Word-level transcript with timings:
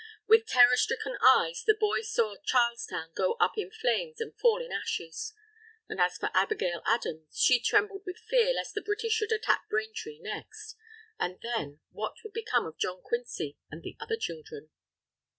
With 0.27 0.47
terror 0.47 0.77
stricken 0.77 1.15
eyes, 1.23 1.63
the 1.63 1.75
boy 1.79 2.01
saw 2.01 2.35
Charlestown 2.43 3.11
go 3.15 3.33
up 3.33 3.55
in 3.55 3.69
flames 3.69 4.19
and 4.19 4.35
fall 4.35 4.59
in 4.59 4.71
ashes. 4.71 5.35
And 5.87 6.01
as 6.01 6.17
for 6.17 6.31
Abigail 6.33 6.81
Adams, 6.87 7.37
she 7.39 7.59
trembled 7.59 8.01
with 8.03 8.17
fear 8.17 8.51
lest 8.51 8.73
the 8.73 8.81
British 8.81 9.13
should 9.13 9.31
attack 9.31 9.69
Braintree 9.69 10.17
next; 10.19 10.75
and 11.19 11.37
then 11.43 11.81
what 11.91 12.15
would 12.23 12.33
become 12.33 12.65
of 12.65 12.79
John 12.79 13.03
Quincy 13.03 13.59
and 13.69 13.83
the 13.83 13.95
other 13.99 14.17
children? 14.17 14.71